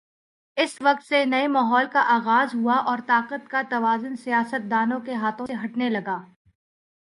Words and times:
اس 0.57 0.77
وقت 0.81 1.03
سے 1.03 1.25
نئے 1.25 1.47
ماحول 1.47 1.85
کا 1.91 2.01
آغاز 2.07 2.55
ہوا 2.55 2.75
اور 2.75 2.97
طاقت 3.05 3.49
کا 3.49 3.61
توازن 3.69 4.15
سیاستدانوں 4.15 4.99
کے 4.99 5.13
ہاتھوں 5.13 5.47
سے 5.47 5.53
ہٹنے 5.65 5.89
لگا۔ 5.89 6.17